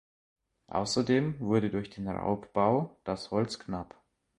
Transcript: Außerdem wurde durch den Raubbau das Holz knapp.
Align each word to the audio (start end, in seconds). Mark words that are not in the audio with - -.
Außerdem 0.65 1.39
wurde 1.39 1.69
durch 1.69 1.91
den 1.91 2.07
Raubbau 2.07 2.99
das 3.03 3.29
Holz 3.29 3.59
knapp. 3.59 4.01